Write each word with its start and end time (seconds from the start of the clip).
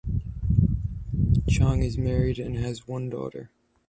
Chong 1.47 1.83
is 1.83 1.95
married 1.95 2.39
and 2.39 2.57
has 2.57 2.87
one 2.87 3.07
daughter. 3.11 3.51